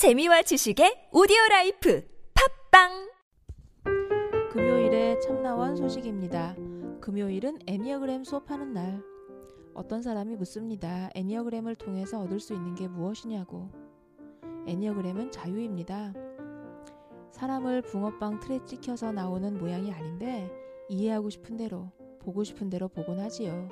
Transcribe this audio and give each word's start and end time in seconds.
재미와 0.00 0.40
지식의 0.40 1.10
오디오 1.12 1.36
life 1.50 2.02
팟빵 2.72 3.12
금요일에 4.50 5.18
참나원 5.18 5.76
소식입니다. 5.76 6.56
금요일은 7.02 7.58
애니어그램 7.66 8.24
수업하는 8.24 8.72
날. 8.72 9.02
어떤 9.74 10.00
사람이 10.00 10.36
묻습니다. 10.36 11.10
enneagram을 11.14 11.74
통해서 11.74 12.18
얻을 12.18 12.40
수 12.40 12.54
있는 12.54 12.74
게 12.74 12.88
무엇이냐고. 12.88 13.68
enneagram은 14.66 15.32
자유입니다. 15.32 16.14
사람을 17.32 17.82
붕어빵 17.82 18.40
틀에 18.40 18.64
찍혀서 18.64 19.12
나오는 19.12 19.58
모양이 19.58 19.92
아닌데 19.92 20.50
이해하고 20.88 21.28
싶은 21.28 21.58
대로, 21.58 21.92
보고 22.20 22.42
싶은 22.42 22.70
대로 22.70 22.88
보곤 22.88 23.20
하지요. 23.20 23.68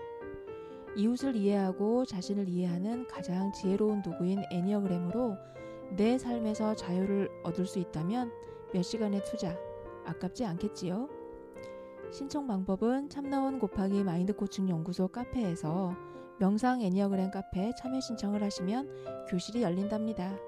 이웃을 0.94 1.36
이해하고 1.36 2.04
자신을 2.04 2.50
이해하는 2.50 3.06
가장 3.06 3.50
지혜로운 3.54 4.02
도구인 4.02 4.42
enneagram으로 4.50 5.38
내 5.90 6.18
삶에서 6.18 6.74
자유를 6.74 7.30
얻을 7.44 7.66
수 7.66 7.78
있다면 7.78 8.30
몇 8.72 8.82
시간의 8.82 9.24
투자 9.24 9.56
아깝지 10.04 10.44
않겠지요? 10.44 11.08
신청 12.10 12.46
방법은 12.46 13.08
참나원 13.10 13.58
곱하기 13.58 14.04
마인드 14.04 14.34
코칭 14.34 14.68
연구소 14.68 15.08
카페에서 15.08 15.94
명상 16.38 16.82
애니어그램 16.82 17.30
카페 17.30 17.72
참여 17.74 18.00
신청을 18.00 18.42
하시면 18.42 19.26
교실이 19.28 19.62
열린답니다. 19.62 20.47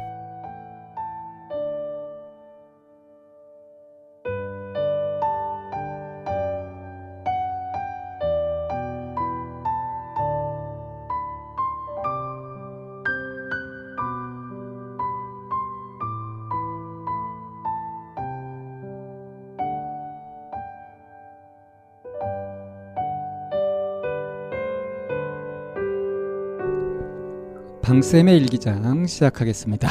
방쌤의 27.83 28.37
일기장 28.37 29.05
시작하겠습니다. 29.07 29.89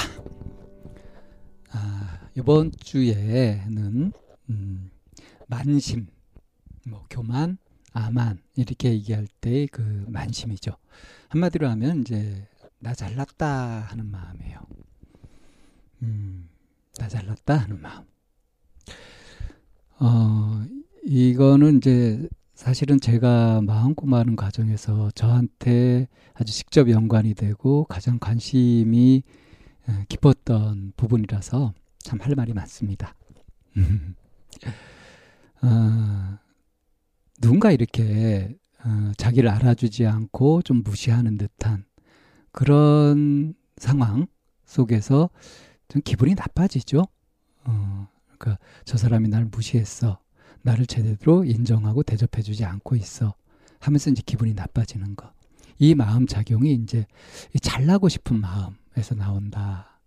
아, 1.72 2.20
이번 2.36 2.70
주에는 2.78 4.12
음, 4.50 4.90
만심, 5.48 6.06
뭐 6.86 7.04
교만, 7.10 7.58
아만 7.92 8.38
이렇게 8.56 8.90
얘기할 8.92 9.26
때 9.40 9.66
그 9.66 10.04
만심이죠. 10.08 10.72
한마디로 11.28 11.68
하면 11.70 12.00
이제 12.00 12.46
나 12.78 12.94
잘났다 12.94 13.80
하는 13.80 14.06
마음이에요. 14.06 14.58
음, 16.02 16.48
나 16.96 17.08
잘났다 17.08 17.56
하는 17.56 17.80
마음. 17.80 18.04
어, 19.98 20.64
이거는 21.04 21.78
이제 21.78 22.28
사실은 22.60 23.00
제가 23.00 23.62
마음 23.62 23.94
고마는 23.94 24.36
과정에서 24.36 25.10
저한테 25.14 26.08
아주 26.34 26.52
직접 26.52 26.90
연관이 26.90 27.32
되고 27.32 27.84
가장 27.84 28.18
관심이 28.18 29.22
깊었던 30.10 30.92
부분이라서 30.94 31.72
참 32.00 32.20
할 32.20 32.34
말이 32.34 32.52
많습니다. 32.52 33.14
어, 35.62 36.38
누군가 37.40 37.70
이렇게 37.70 38.54
어, 38.84 39.12
자기를 39.16 39.48
알아주지 39.48 40.06
않고 40.06 40.60
좀 40.60 40.82
무시하는 40.82 41.38
듯한 41.38 41.86
그런 42.52 43.54
상황 43.78 44.26
속에서 44.66 45.30
좀 45.88 46.02
기분이 46.04 46.34
나빠지죠. 46.34 47.06
어, 47.64 48.08
그러니까 48.36 48.62
저 48.84 48.98
사람이 48.98 49.30
날 49.30 49.46
무시했어. 49.46 50.20
나를 50.62 50.86
제대로 50.86 51.44
인정하고 51.44 52.02
대접해주지 52.02 52.64
않고 52.64 52.96
있어. 52.96 53.34
하면서 53.78 54.10
이제 54.10 54.22
기분이 54.24 54.54
나빠지는 54.54 55.16
거. 55.16 55.32
이 55.78 55.94
마음 55.94 56.26
작용이 56.26 56.74
이제 56.74 57.06
잘나고 57.62 58.08
싶은 58.08 58.40
마음에서 58.40 59.14
나온다. 59.16 59.98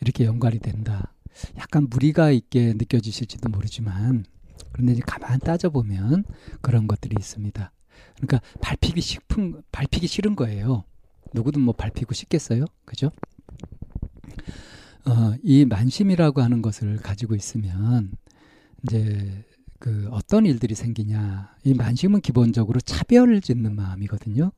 이렇게 0.00 0.24
연관이 0.24 0.58
된다. 0.58 1.12
약간 1.58 1.88
무리가 1.90 2.30
있게 2.30 2.72
느껴지실지도 2.74 3.50
모르지만, 3.50 4.24
그런데 4.72 4.92
이제 4.92 5.02
가만 5.06 5.38
따져보면 5.40 6.24
그런 6.62 6.86
것들이 6.86 7.16
있습니다. 7.18 7.72
그러니까 8.16 8.40
밟히기 8.60 9.00
싶은, 9.00 9.62
밟히기 9.70 10.06
싫은 10.06 10.36
거예요. 10.36 10.84
누구든 11.34 11.60
뭐 11.60 11.74
밟히고 11.74 12.14
싶겠어요? 12.14 12.64
그죠? 12.84 13.10
어, 15.06 15.34
이 15.42 15.64
만심이라고 15.66 16.40
하는 16.40 16.62
것을 16.62 16.96
가지고 16.96 17.34
있으면, 17.34 18.12
이제 18.84 19.44
그 19.84 20.08
어떤 20.10 20.46
일들이 20.46 20.74
생기냐. 20.74 21.56
이 21.62 21.74
만심은 21.74 22.22
기본적으로 22.22 22.80
차별을 22.80 23.42
짓는 23.42 23.76
마음이거든요. 23.76 24.50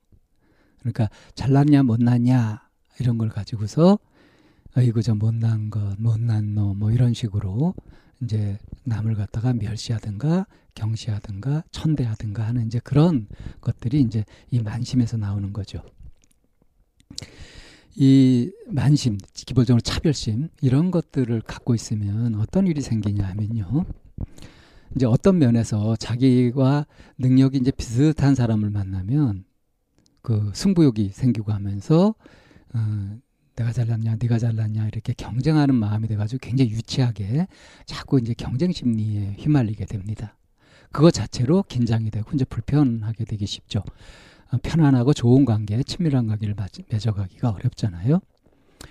그러니까 0.78 1.10
잘났냐 1.34 1.82
못났냐 1.82 2.62
이런 3.00 3.18
걸 3.18 3.28
가지고서 3.28 3.98
어이구 4.76 5.02
저 5.02 5.16
못난 5.16 5.68
것, 5.68 6.00
못난 6.00 6.54
놈 6.54 6.78
뭐 6.78 6.92
이런 6.92 7.12
식으로 7.12 7.74
이제 8.22 8.56
남을 8.84 9.16
갖다가 9.16 9.52
멸시하든가 9.52 10.46
경시하든가 10.76 11.64
천대하든가 11.72 12.46
하는 12.46 12.68
이제 12.68 12.78
그런 12.84 13.26
것들이 13.60 14.02
이제 14.02 14.24
이 14.52 14.60
만심에서 14.60 15.16
나오는 15.16 15.52
거죠. 15.52 15.82
이 17.96 18.52
만심, 18.68 19.18
기본적으로 19.34 19.80
차별심 19.80 20.50
이런 20.60 20.92
것들을 20.92 21.40
갖고 21.40 21.74
있으면 21.74 22.36
어떤 22.36 22.68
일이 22.68 22.80
생기냐 22.80 23.26
하면요. 23.26 23.86
이제 24.96 25.04
어떤 25.04 25.38
면에서 25.38 25.94
자기와 25.96 26.86
능력이 27.18 27.58
이제 27.58 27.70
비슷한 27.70 28.34
사람을 28.34 28.70
만나면 28.70 29.44
그 30.22 30.50
승부욕이 30.54 31.10
생기고 31.10 31.52
하면서 31.52 32.14
어, 32.74 33.18
내가 33.56 33.72
잘났냐, 33.72 34.16
네가 34.18 34.38
잘났냐 34.38 34.88
이렇게 34.88 35.12
경쟁하는 35.12 35.74
마음이 35.74 36.08
돼가지고 36.08 36.40
굉장히 36.40 36.70
유치하게 36.70 37.46
자꾸 37.84 38.18
이제 38.18 38.34
경쟁 38.34 38.72
심리에 38.72 39.36
휘말리게 39.38 39.84
됩니다. 39.84 40.34
그거 40.92 41.10
자체로 41.10 41.62
긴장이 41.62 42.10
되고 42.10 42.30
이제 42.32 42.46
불편하게 42.46 43.26
되기 43.26 43.46
쉽죠. 43.46 43.82
어, 44.50 44.56
편안하고 44.62 45.12
좋은 45.12 45.44
관계, 45.44 45.82
친밀한 45.82 46.26
관계를 46.26 46.54
맺어가기가 46.90 47.50
어렵잖아요. 47.50 48.20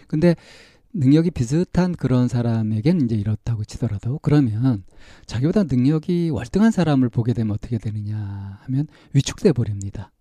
근데 0.07 0.35
능력이 0.97 1.31
비슷한 1.31 1.93
그런 1.93 2.29
사람에겐 2.29 3.01
이제 3.01 3.15
이렇다고 3.15 3.65
치더라도 3.65 4.17
그러면 4.21 4.85
자기보다 5.25 5.63
능력이 5.63 6.29
월등한 6.29 6.71
사람을 6.71 7.09
보게 7.09 7.33
되면 7.33 7.53
어떻게 7.53 7.77
되느냐 7.77 8.59
하면 8.63 8.87
위축돼 9.11 9.51
버립니다. 9.51 10.13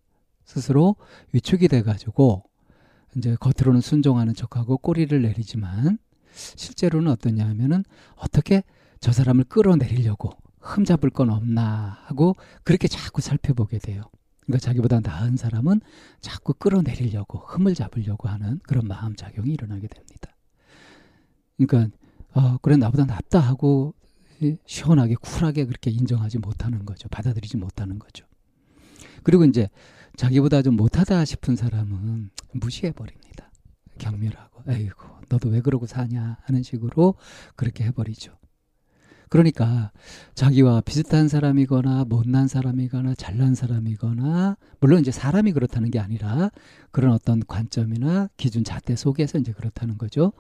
스스로 0.44 0.96
위축이 1.32 1.68
돼 1.68 1.82
가지고 1.82 2.42
이제 3.16 3.36
겉으로는 3.38 3.80
순종하는 3.80 4.34
척하고 4.34 4.78
꼬리를 4.78 5.22
내리지만 5.22 5.98
실제로는 6.34 7.12
어떠냐 7.12 7.46
하면은 7.50 7.84
어떻게 8.16 8.64
저 8.98 9.12
사람을 9.12 9.44
끌어내리려고 9.44 10.32
흠 10.58 10.84
잡을 10.84 11.10
건 11.10 11.30
없나 11.30 12.00
하고 12.06 12.34
그렇게 12.64 12.88
자꾸 12.88 13.20
살펴보게 13.20 13.78
돼요. 13.78 14.02
그러니까 14.40 14.58
자기보다 14.58 14.98
나은 15.00 15.36
사람은 15.36 15.82
자꾸 16.20 16.52
끌어내리려고 16.52 17.38
흠을 17.38 17.74
잡으려고 17.74 18.28
하는 18.28 18.58
그런 18.64 18.88
마음 18.88 19.14
작용이 19.14 19.52
일어나게 19.52 19.86
됩니다. 19.86 20.33
그러니까 21.56 21.96
어, 22.32 22.58
그래 22.58 22.76
나보다 22.76 23.04
낫다 23.04 23.40
하고 23.40 23.94
시원하게 24.66 25.14
쿨하게 25.14 25.66
그렇게 25.66 25.90
인정하지 25.90 26.38
못하는 26.38 26.84
거죠. 26.84 27.08
받아들이지 27.08 27.56
못하는 27.56 27.98
거죠. 27.98 28.26
그리고 29.22 29.44
이제 29.44 29.68
자기보다 30.16 30.62
좀 30.62 30.76
못하다 30.76 31.24
싶은 31.24 31.56
사람은 31.56 32.30
무시해 32.52 32.92
버립니다. 32.92 33.50
경멸하고, 33.98 34.70
에이고, 34.70 35.08
너도 35.28 35.48
왜 35.48 35.60
그러고 35.60 35.86
사냐 35.86 36.38
하는 36.42 36.62
식으로 36.62 37.14
그렇게 37.56 37.84
해버리죠. 37.84 38.36
그러니까 39.28 39.90
자기와 40.34 40.80
비슷한 40.82 41.28
사람이거나 41.28 42.04
못난 42.04 42.46
사람이거나 42.46 43.14
잘난 43.16 43.54
사람이거나 43.54 44.56
물론 44.78 45.00
이제 45.00 45.10
사람이 45.10 45.52
그렇다는 45.52 45.90
게 45.90 45.98
아니라 45.98 46.50
그런 46.92 47.12
어떤 47.12 47.40
관점이나 47.44 48.28
기준 48.36 48.62
잣대 48.62 48.94
속에서 48.94 49.38
이제 49.38 49.52
그렇다는 49.52 49.98
거죠. 49.98 50.32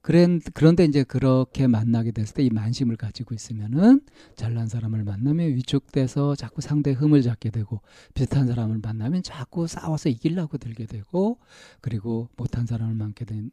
그런데 0.00 0.84
이제 0.84 1.04
그렇게 1.04 1.66
만나게 1.66 2.10
됐을 2.12 2.34
때 2.34 2.42
이 2.42 2.50
만심을 2.50 2.96
가지고 2.96 3.34
있으면은 3.34 4.00
잘난 4.36 4.68
사람을 4.68 5.04
만나면 5.04 5.48
위축돼서 5.56 6.34
자꾸 6.34 6.60
상대 6.60 6.92
흠을 6.92 7.22
잡게 7.22 7.50
되고 7.50 7.82
비슷한 8.14 8.46
사람을 8.46 8.78
만나면 8.82 9.22
자꾸 9.22 9.66
싸워서 9.66 10.08
이기려고 10.08 10.56
들게 10.56 10.86
되고 10.86 11.38
그리고 11.80 12.28
못한 12.36 12.64
사람을 12.64 12.94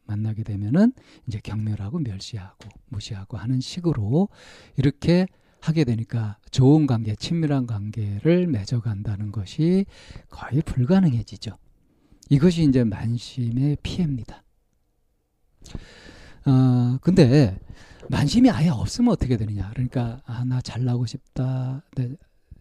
만나게 0.06 0.44
되면은 0.44 0.94
이제 1.28 1.40
경멸하고 1.44 2.00
멸시하고 2.00 2.70
무시하고 2.90 3.38
하는 3.38 3.60
식으로 3.60 4.30
이렇게 4.78 5.28
하게 5.60 5.84
되니까 5.84 6.38
좋은 6.52 6.86
관계, 6.86 7.16
친밀한 7.16 7.66
관계를 7.66 8.48
맺어간다는 8.48 9.32
것이 9.32 9.86
거의 10.30 10.62
불가능해지죠. 10.62 11.58
이것이 12.30 12.64
이제 12.64 12.84
만심의 12.84 13.78
피해입니다. 13.82 14.44
어, 16.46 16.98
근데 17.02 17.60
만심이 18.10 18.50
아예 18.50 18.70
없으면 18.70 19.12
어떻게 19.12 19.38
되느냐. 19.38 19.70
그러니까, 19.72 20.22
아, 20.26 20.44
나 20.46 20.62
잘나고 20.62 21.06
싶다. 21.06 21.84
네, 21.96 22.16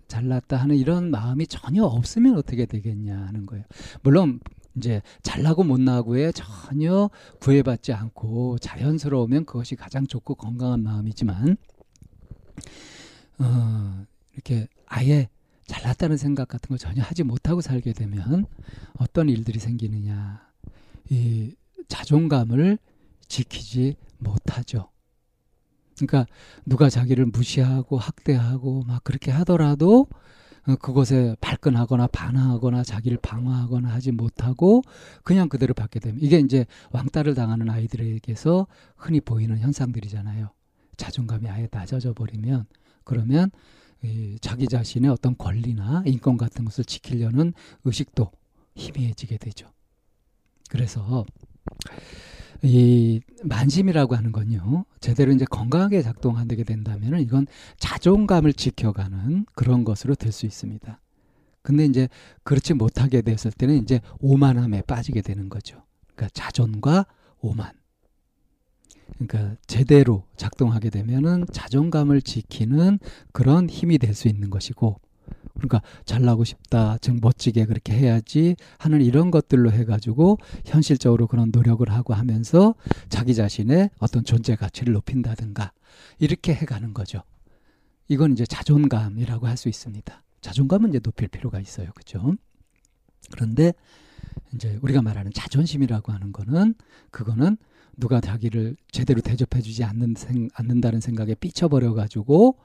잘났다 0.09 0.57
하는 0.57 0.77
이런 0.77 1.11
마음이 1.11 1.47
전혀 1.47 1.85
없으면 1.85 2.37
어떻게 2.37 2.67
되겠냐 2.67 3.27
하는 3.27 3.47
거예요. 3.47 3.65
물론, 4.03 4.41
이제 4.77 5.03
잘나고 5.23 5.63
못나고에 5.63 6.33
전혀 6.33 7.09
구애받지 7.41 7.93
않고 7.93 8.59
자연스러우면 8.59 9.45
그것이 9.45 9.77
가장 9.77 10.07
좋고 10.07 10.35
건강한 10.35 10.83
마음이지만, 10.83 11.57
어, 13.39 14.05
이렇게 14.33 14.69
아예 14.87 15.29
잘났다는 15.67 16.17
생각 16.17 16.49
같은 16.49 16.69
걸 16.69 16.79
전혀 16.79 17.03
하지 17.03 17.23
못하고 17.23 17.61
살게 17.61 17.93
되면 17.93 18.47
어떤 18.99 19.29
일들이 19.29 19.59
생기느냐. 19.59 20.43
이 21.11 21.55
자존감을 21.89 22.79
지키지 23.29 23.97
못하죠. 24.19 24.91
그러니까 25.97 26.27
누가 26.67 26.89
자기를 26.89 27.27
무시하고 27.27 27.99
학대하고 27.99 28.85
막 28.85 29.05
그렇게 29.05 29.31
하더라도 29.31 30.07
어, 30.67 30.77
그것에 30.77 31.37
발끈하거나 31.41 32.07
반항하거나 32.09 32.85
자기를 32.85 33.19
방어하거나 33.19 33.89
하지 33.91 34.13
못하고 34.13 34.83
그냥 35.23 35.49
그대로 35.49 35.75
받게 35.75 36.01
되면 36.01 36.19
이게 36.23 36.39
이제 36.39 36.65
왕따를 36.91 37.35
당하는 37.35 37.69
아이들에게서 37.69 38.67
흔히 38.97 39.21
보이는 39.21 39.59
현상들이잖아요. 39.59 40.51
자존감이 40.97 41.49
아예 41.49 41.69
낮아져 41.71 42.15
버리면 42.15 42.67
그러면 43.05 43.51
이 44.03 44.39
자기 44.41 44.67
자신의 44.67 45.11
어떤 45.11 45.37
권리나 45.37 46.03
인권 46.07 46.37
같은 46.37 46.65
것을 46.65 46.85
지키려는 46.85 47.53
의식도 47.85 48.31
희미해지게 48.75 49.39
되죠. 49.39 49.71
그래서 50.69 51.25
이 52.63 53.21
만심이라고 53.43 54.15
하는 54.17 54.33
건요 54.33 54.85
제대로 55.01 55.33
이제 55.33 55.45
건강하게 55.45 56.03
작동하게 56.03 56.65
된다면 56.65 57.21
이건 57.21 57.47
자존감을 57.79 58.53
지켜가는 58.53 59.47
그런 59.55 59.85
것으로 59.85 60.15
될 60.15 60.33
수 60.33 60.47
있습니다. 60.47 61.01
근데 61.63 61.85
이제 61.87 62.09
그렇지 62.43 62.75
못하게 62.75 63.23
됐을 63.23 63.51
때는 63.51 63.77
이제 63.77 64.01
오만함에 64.21 64.83
빠지게 64.83 65.23
되는 65.23 65.49
거죠. 65.49 65.83
그러니까 66.15 66.29
자존과 66.35 67.07
오만. 67.41 67.73
그러니까 69.19 69.57
제대로 69.67 70.25
작동하게 70.37 70.91
되면은 70.91 71.47
자존감을 71.53 72.21
지키는 72.23 72.99
그런 73.33 73.71
힘이 73.71 73.99
될 73.99 74.15
수 74.15 74.29
있는 74.29 74.51
것이고 74.51 75.01
그러니까 75.69 75.89
잘나고 76.05 76.45
싶다, 76.45 76.99
즉 76.99 77.19
멋지게 77.21 77.67
그렇게 77.67 77.93
해야지 77.93 78.57
하는 78.79 79.01
이런 79.01 79.31
것들로 79.31 79.73
해가지고 79.73 80.39
현실적으로 80.65 81.27
그런 81.27 81.51
노력을 81.53 81.89
하고 81.91 82.15
하면서 82.15 82.75
자기 83.09 83.35
자신의 83.35 83.91
어떤 83.99 84.25
존재 84.25 84.57
가치를 84.57 84.93
높인다든가 84.93 85.73
이렇게 86.19 86.55
해가는 86.55 86.93
거죠. 86.95 87.23
이건 88.09 88.33
이제 88.33 88.45
자존감이라고 88.47 89.47
할 89.47 89.57
수 89.57 89.69
있습니다. 89.69 90.23
자존감은 90.41 90.91
이제 90.91 90.99
높일 90.99 91.29
필요가 91.29 91.59
있어요, 91.61 91.91
그죠? 91.95 92.35
그런데 93.33 93.73
이제 94.55 94.79
우리가 94.83 95.01
말하는 95.01 95.33
자존심이라고 95.33 96.13
하는 96.13 96.33
거는 96.33 96.75
그거는 97.11 97.57
누가 97.97 98.21
자기를 98.21 98.77
제대로 98.91 99.21
대접해주지 99.21 99.85
않는 99.85 100.15
생, 100.17 100.49
않는다는 100.55 101.01
생각에 101.01 101.35
삐쳐버려 101.35 101.95
가지고 101.95 102.59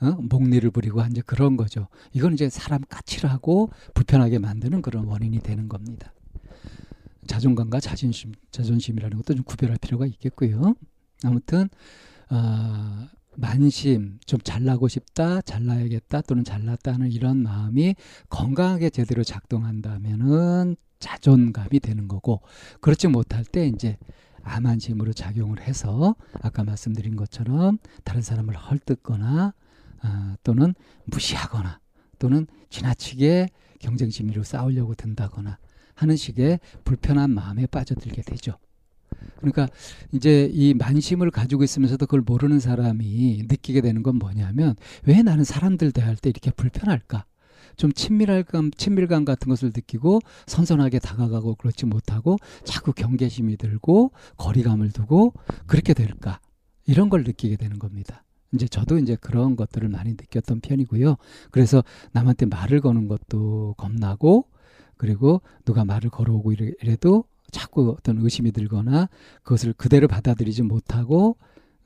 어? 0.00 0.10
목리를 0.12 0.70
부리고 0.70 1.02
이제 1.10 1.22
그런 1.24 1.56
거죠. 1.56 1.88
이건 2.12 2.34
이제 2.34 2.50
사람 2.50 2.82
까칠하고 2.88 3.70
불편하게 3.94 4.38
만드는 4.38 4.82
그런 4.82 5.06
원인이 5.06 5.40
되는 5.40 5.68
겁니다. 5.68 6.12
자존감과 7.26 7.80
자존심, 7.80 8.32
자존심이라는 8.50 9.16
것도 9.16 9.34
좀 9.34 9.44
구별할 9.44 9.78
필요가 9.80 10.06
있겠고요. 10.06 10.74
아무튼 11.24 11.68
어, 12.30 13.08
만심, 13.36 14.18
좀 14.26 14.40
잘나고 14.42 14.88
싶다, 14.88 15.40
잘나야겠다 15.42 16.22
또는 16.22 16.44
잘났다 16.44 16.94
하는 16.94 17.10
이런 17.10 17.42
마음이 17.42 17.94
건강하게 18.28 18.90
제대로 18.90 19.24
작동한다면은 19.24 20.76
자존감이 20.98 21.80
되는 21.80 22.08
거고 22.08 22.40
그렇지 22.80 23.08
못할 23.08 23.44
때 23.44 23.66
이제 23.66 23.98
암한심으로 24.46 25.12
작용을 25.12 25.60
해서 25.60 26.14
아까 26.40 26.64
말씀드린 26.64 27.16
것처럼 27.16 27.78
다른 28.04 28.22
사람을 28.22 28.56
헐뜯거나 28.56 29.52
어, 30.04 30.34
또는 30.42 30.74
무시하거나 31.06 31.80
또는 32.18 32.46
지나치게 32.70 33.48
경쟁 33.80 34.10
심리로 34.10 34.42
싸우려고 34.42 34.94
든다거나 34.94 35.58
하는 35.94 36.16
식의 36.16 36.60
불편한 36.84 37.30
마음에 37.30 37.66
빠져들게 37.66 38.22
되죠. 38.22 38.58
그러니까 39.38 39.68
이제 40.12 40.50
이 40.52 40.74
만심을 40.74 41.30
가지고 41.30 41.64
있으면서도 41.64 42.06
그걸 42.06 42.20
모르는 42.20 42.60
사람이 42.60 43.44
느끼게 43.48 43.80
되는 43.80 44.02
건 44.02 44.16
뭐냐면 44.16 44.76
왜 45.04 45.22
나는 45.22 45.44
사람들 45.44 45.92
대할 45.92 46.16
때 46.16 46.30
이렇게 46.30 46.50
불편할까? 46.50 47.24
좀 47.76 47.92
친밀감, 47.92 48.70
친밀감 48.72 49.24
같은 49.24 49.48
것을 49.48 49.72
느끼고 49.74 50.20
선선하게 50.46 50.98
다가가고 50.98 51.56
그렇지 51.56 51.86
못하고 51.86 52.38
자꾸 52.64 52.92
경계심이 52.92 53.56
들고 53.56 54.12
거리감을 54.36 54.92
두고 54.92 55.34
그렇게 55.66 55.94
될까? 55.94 56.40
이런 56.86 57.08
걸 57.08 57.24
느끼게 57.24 57.56
되는 57.56 57.78
겁니다. 57.78 58.24
이제 58.54 58.66
저도 58.66 58.98
이제 58.98 59.16
그런 59.20 59.56
것들을 59.56 59.88
많이 59.88 60.12
느꼈던 60.12 60.60
편이고요. 60.60 61.16
그래서 61.50 61.82
남한테 62.12 62.46
말을 62.46 62.80
거는 62.80 63.08
것도 63.08 63.74
겁나고 63.76 64.46
그리고 64.96 65.42
누가 65.64 65.84
말을 65.84 66.10
걸어오고 66.10 66.52
이래도 66.52 67.24
자꾸 67.50 67.94
어떤 67.96 68.18
의심이 68.18 68.52
들거나 68.52 69.08
그것을 69.42 69.72
그대로 69.74 70.08
받아들이지 70.08 70.62
못하고 70.62 71.36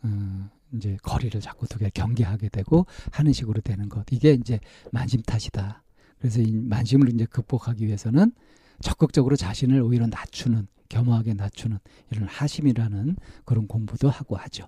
어, 0.02 0.50
이제 0.72 0.96
거리를 1.02 1.40
자꾸 1.40 1.66
두게 1.66 1.90
경계하게 1.90 2.48
되고 2.48 2.86
하는 3.12 3.32
식으로 3.32 3.60
되는 3.60 3.88
것 3.88 4.04
이게 4.10 4.32
이제 4.32 4.60
만심 4.92 5.22
탓이다. 5.22 5.82
그래서 6.18 6.40
이 6.40 6.52
만심을 6.52 7.12
이제 7.12 7.24
극복하기 7.24 7.86
위해서는 7.86 8.32
적극적으로 8.80 9.36
자신을 9.36 9.80
오히려 9.82 10.06
낮추는 10.06 10.66
겸허하게 10.88 11.34
낮추는 11.34 11.78
이런 12.10 12.28
하심이라는 12.28 13.16
그런 13.44 13.66
공부도 13.66 14.08
하고 14.10 14.36
하죠. 14.36 14.66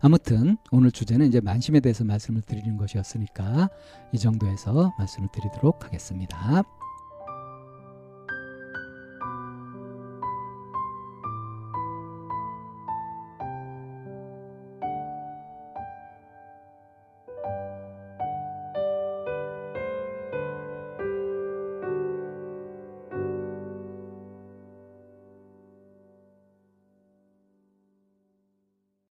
아무튼 0.00 0.56
오늘 0.70 0.90
주제는 0.90 1.26
이제 1.26 1.40
만심에 1.40 1.80
대해서 1.80 2.04
말씀을 2.04 2.42
드리는 2.42 2.76
것이었으니까 2.76 3.68
이 4.12 4.18
정도에서 4.18 4.94
말씀을 4.98 5.28
드리도록 5.32 5.84
하겠습니다. 5.84 6.62